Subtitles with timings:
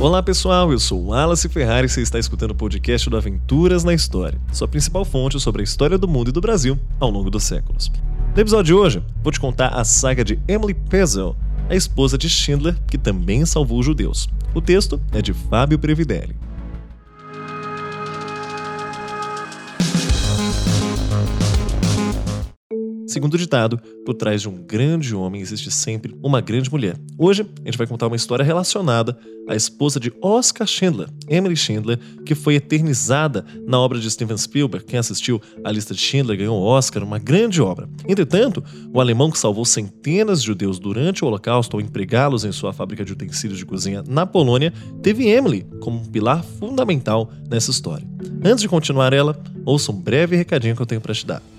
[0.00, 3.94] Olá pessoal, eu sou Wallace Ferrari e você está escutando o podcast do Aventuras na
[3.94, 7.44] História, sua principal fonte sobre a história do mundo e do Brasil ao longo dos
[7.44, 7.90] séculos.
[8.34, 11.36] No episódio de hoje, vou te contar a saga de Emily Pezel,
[11.70, 14.28] a esposa de Schindler, que também salvou os judeus.
[14.52, 16.36] O texto é de Fábio Previdelli.
[23.14, 26.96] Segundo o ditado, por trás de um grande homem existe sempre uma grande mulher.
[27.16, 29.16] Hoje, a gente vai contar uma história relacionada
[29.48, 34.84] à esposa de Oscar Schindler, Emily Schindler, que foi eternizada na obra de Steven Spielberg.
[34.84, 37.88] Quem assistiu a lista de Schindler ganhou o Oscar, uma grande obra.
[38.08, 42.72] Entretanto, o alemão que salvou centenas de judeus durante o Holocausto ao empregá-los em sua
[42.72, 44.72] fábrica de utensílios de cozinha na Polônia,
[45.04, 48.04] teve Emily como um pilar fundamental nessa história.
[48.44, 51.53] Antes de continuar ela, ouça um breve recadinho que eu tenho para te dar.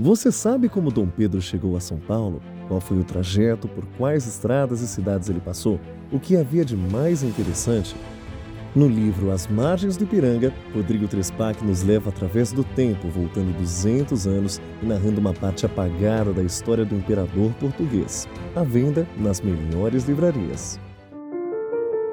[0.00, 2.40] Você sabe como Dom Pedro chegou a São Paulo?
[2.68, 5.80] Qual foi o trajeto, por quais estradas e cidades ele passou?
[6.12, 7.96] O que havia de mais interessante?
[8.76, 14.24] No livro As Margens do Ipiranga, Rodrigo Trespac nos leva através do tempo, voltando 200
[14.28, 18.28] anos e narrando uma parte apagada da história do imperador português.
[18.54, 20.78] À venda nas melhores livrarias.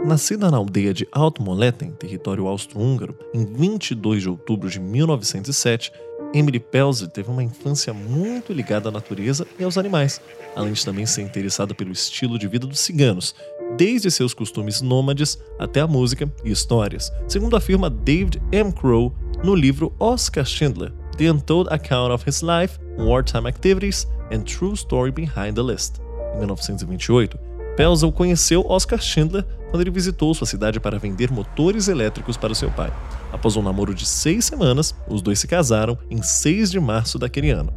[0.03, 5.91] Nascida na aldeia de Altmoletten, território austro-húngaro, em 22 de outubro de 1907,
[6.33, 10.19] Emily Pelzer teve uma infância muito ligada à natureza e aos animais,
[10.55, 13.35] além de também ser interessada pelo estilo de vida dos ciganos,
[13.77, 18.71] desde seus costumes nômades até a música e histórias, segundo afirma David M.
[18.71, 24.73] Crow no livro Oscar Schindler, The Untold Account of His Life, Wartime Activities and True
[24.73, 25.99] Story Behind the List.
[26.35, 27.37] Em 1928,
[27.75, 32.71] Pelzel conheceu Oscar Schindler quando ele visitou sua cidade para vender motores elétricos para seu
[32.71, 32.91] pai.
[33.35, 37.51] Após um namoro de seis semanas, os dois se casaram em 6 de março daquele
[37.51, 37.69] ano.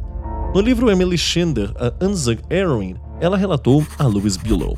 [0.55, 4.77] No livro Emily Schindler, A Unsung Heroine, ela relatou a Louis Billow.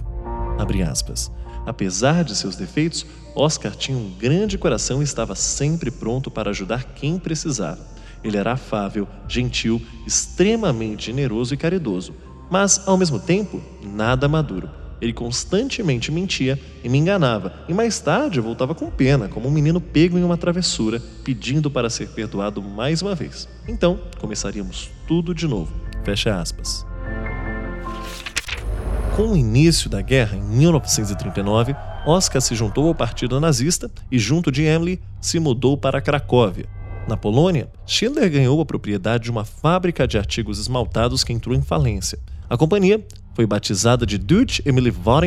[1.68, 6.84] Apesar de seus defeitos, Oscar tinha um grande coração e estava sempre pronto para ajudar
[6.96, 7.86] quem precisava.
[8.24, 12.16] Ele era afável, gentil, extremamente generoso e caridoso,
[12.50, 14.81] mas, ao mesmo tempo, nada maduro.
[15.02, 19.82] Ele constantemente mentia e me enganava, e mais tarde voltava com pena, como um menino
[19.82, 23.50] pego em uma travessura, pedindo para ser perdoado mais uma vez.
[23.68, 25.74] Então, começaríamos tudo de novo.
[26.04, 26.86] Fecha aspas.
[29.16, 31.76] Com o início da guerra, em 1939,
[32.06, 36.66] Oscar se juntou ao partido nazista e, junto de Emily, se mudou para Cracóvia.
[37.08, 41.62] Na Polônia, Schindler ganhou a propriedade de uma fábrica de artigos esmaltados que entrou em
[41.62, 42.20] falência.
[42.50, 44.64] A companhia foi batizada de Deutsche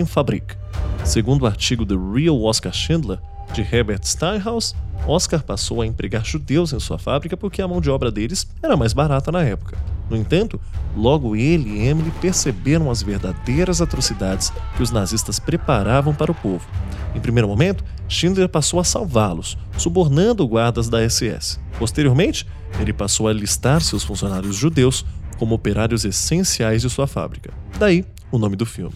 [0.06, 0.56] Fabrik.
[1.04, 3.18] Segundo o artigo The Real Oscar Schindler,
[3.52, 4.74] de Herbert Steinhaus,
[5.06, 8.76] Oscar passou a empregar judeus em sua fábrica porque a mão de obra deles era
[8.76, 9.76] mais barata na época.
[10.08, 10.60] No entanto,
[10.96, 16.66] logo ele e Emily perceberam as verdadeiras atrocidades que os nazistas preparavam para o povo.
[17.14, 21.60] Em primeiro momento, Schindler passou a salvá-los, subornando guardas da SS.
[21.78, 22.46] Posteriormente,
[22.80, 27.52] ele passou a listar seus funcionários judeus como operários essenciais de sua fábrica.
[27.78, 28.94] Daí o nome do filme.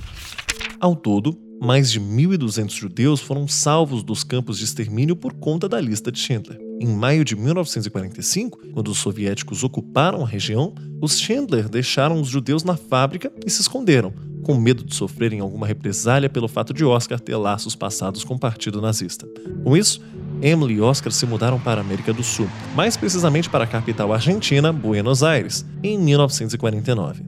[0.80, 5.80] Ao todo, mais de 1.200 judeus foram salvos dos campos de extermínio por conta da
[5.80, 6.58] lista de Schindler.
[6.80, 12.62] Em maio de 1945, quando os soviéticos ocuparam a região, os Schindler deixaram os judeus
[12.62, 14.12] na fábrica e se esconderam,
[14.44, 18.38] com medo de sofrerem alguma represália pelo fato de Oscar ter laços passados com o
[18.38, 19.28] partido nazista.
[19.64, 20.00] Com isso,
[20.40, 24.12] Emily e Oscar se mudaram para a América do Sul, mais precisamente para a capital
[24.12, 27.24] argentina, Buenos Aires, em 1949.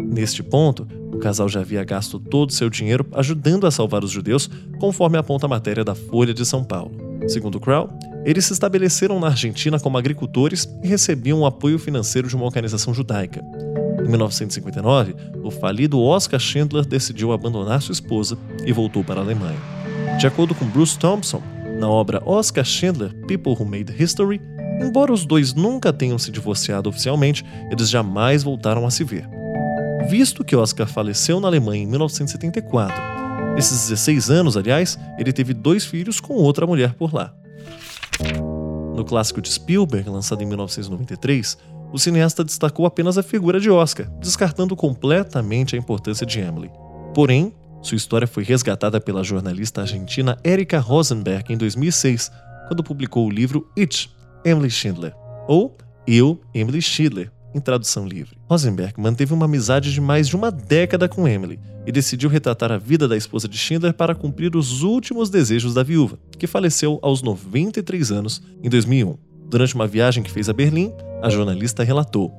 [0.00, 4.50] Neste ponto, o casal já havia gasto todo seu dinheiro ajudando a salvar os judeus,
[4.78, 6.92] conforme aponta a matéria da Folha de São Paulo.
[7.26, 7.90] Segundo Crow,
[8.24, 12.94] eles se estabeleceram na Argentina como agricultores e recebiam o apoio financeiro de uma organização
[12.94, 13.42] judaica.
[14.00, 19.58] Em 1959, o falido Oscar Schindler decidiu abandonar sua esposa e voltou para a Alemanha.
[20.18, 21.42] De acordo com Bruce Thompson,
[21.78, 24.40] na obra Oscar Schindler, People Who Made History,
[24.80, 29.28] embora os dois nunca tenham se divorciado oficialmente, eles jamais voltaram a se ver.
[30.08, 32.94] Visto que Oscar faleceu na Alemanha em 1974,
[33.54, 37.32] nesses 16 anos, aliás, ele teve dois filhos com outra mulher por lá.
[38.96, 41.56] No clássico de Spielberg, lançado em 1993,
[41.92, 46.70] o cineasta destacou apenas a figura de Oscar, descartando completamente a importância de Emily.
[47.14, 52.30] Porém, sua história foi resgatada pela jornalista argentina Erika Rosenberg em 2006,
[52.66, 54.10] quando publicou o livro It,
[54.44, 55.14] Emily Schindler,
[55.46, 55.76] ou
[56.06, 58.36] Eu, Emily Schindler, em tradução livre.
[58.48, 62.78] Rosenberg manteve uma amizade de mais de uma década com Emily e decidiu retratar a
[62.78, 67.22] vida da esposa de Schindler para cumprir os últimos desejos da viúva, que faleceu aos
[67.22, 69.16] 93 anos em 2001.
[69.48, 70.92] Durante uma viagem que fez a Berlim,
[71.22, 72.32] a jornalista relatou,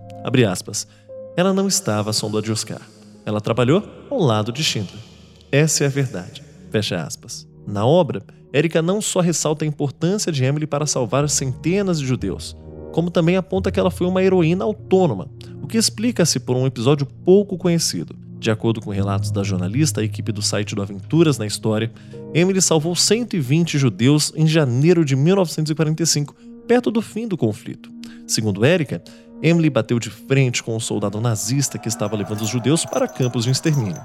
[0.47, 0.87] aspas,
[1.35, 2.81] ela não estava à sombra de Oscar.
[3.25, 5.08] Ela trabalhou ao lado de Schindler.
[5.51, 6.43] Essa é a verdade.
[6.69, 7.47] Fecha aspas.
[7.65, 8.21] Na obra,
[8.53, 12.55] Érica não só ressalta a importância de Emily para salvar centenas de judeus,
[12.91, 15.27] como também aponta que ela foi uma heroína autônoma,
[15.61, 18.15] o que explica-se por um episódio pouco conhecido.
[18.39, 21.91] De acordo com relatos da jornalista, a equipe do site do Aventuras na História,
[22.33, 26.35] Emily salvou 120 judeus em janeiro de 1945,
[26.67, 27.91] perto do fim do conflito.
[28.25, 29.03] Segundo Érica,
[29.41, 33.45] Emily bateu de frente com um soldado nazista que estava levando os judeus para campos
[33.45, 34.01] de extermínio.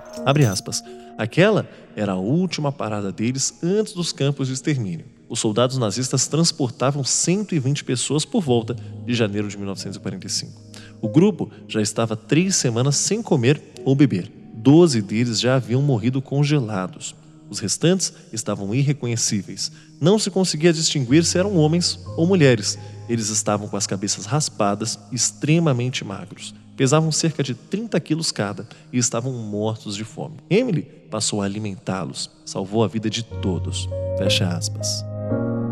[0.50, 0.82] Aspas,
[1.16, 5.06] Aquela era a última parada deles antes dos campos de extermínio.
[5.28, 8.76] Os soldados nazistas transportavam 120 pessoas por volta
[9.06, 10.52] de janeiro de 1945.
[11.00, 14.30] O grupo já estava três semanas sem comer ou beber.
[14.54, 17.14] Doze deles já haviam morrido congelados.
[17.48, 19.70] Os restantes estavam irreconhecíveis.
[20.00, 22.78] Não se conseguia distinguir se eram homens ou mulheres.
[23.08, 26.54] Eles estavam com as cabeças raspadas, extremamente magros.
[26.76, 30.36] Pesavam cerca de 30 quilos cada e estavam mortos de fome.
[30.50, 33.88] Emily passou a alimentá-los, salvou a vida de todos.
[34.18, 35.04] Fecha aspas.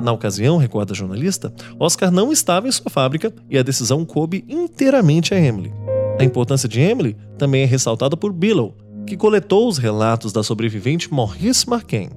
[0.03, 4.45] Na ocasião, recorda a jornalista, Oscar não estava em sua fábrica e a decisão coube
[4.49, 5.73] inteiramente a Emily.
[6.19, 8.77] A importância de Emily também é ressaltada por Billow,
[9.07, 12.11] que coletou os relatos da sobrevivente Maurice Marquin.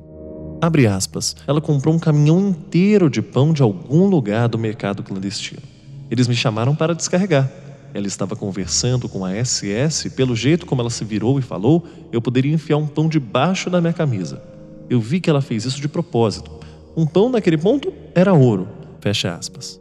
[0.65, 5.61] Abre aspas, ela comprou um caminhão inteiro de pão de algum lugar do mercado clandestino.
[6.09, 7.47] Eles me chamaram para descarregar.
[7.93, 12.19] Ela estava conversando com a SS, pelo jeito como ela se virou e falou, eu
[12.19, 14.41] poderia enfiar um pão debaixo da minha camisa.
[14.89, 16.49] Eu vi que ela fez isso de propósito.
[16.97, 18.67] Um pão naquele ponto era ouro.
[18.99, 19.79] Fecha aspas.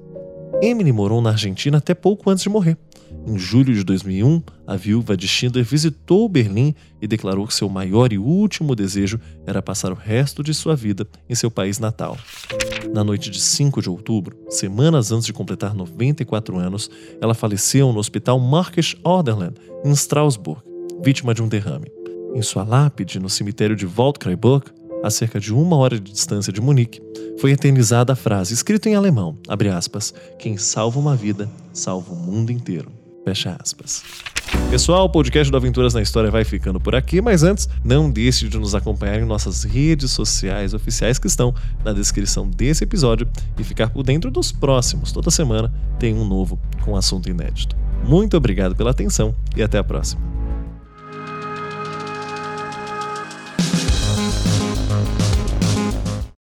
[0.60, 2.76] Emily morou na Argentina até pouco antes de morrer.
[3.26, 8.12] Em julho de 2001, a viúva de Schindler visitou Berlim e declarou que seu maior
[8.12, 12.18] e último desejo era passar o resto de sua vida em seu país natal.
[12.92, 16.90] Na noite de 5 de outubro, semanas antes de completar 94 anos,
[17.20, 20.62] ela faleceu no hospital Marques Orderland, em Strasbourg,
[21.02, 21.90] vítima de um derrame.
[22.34, 24.66] Em sua lápide, no cemitério de Waldkraiburg,
[25.02, 27.00] a cerca de uma hora de distância de Munique,
[27.38, 29.38] foi eternizada a frase, escrita em alemão,
[29.76, 33.03] aspas, quem salva uma vida, salva o mundo inteiro.
[33.24, 34.02] Fecha aspas.
[34.70, 38.48] Pessoal, o podcast do Aventuras na História vai ficando por aqui, mas antes, não deixe
[38.48, 43.26] de nos acompanhar em nossas redes sociais oficiais que estão na descrição desse episódio
[43.58, 45.10] e ficar por dentro dos próximos.
[45.10, 47.74] Toda semana tem um novo com assunto inédito.
[48.06, 50.33] Muito obrigado pela atenção e até a próxima.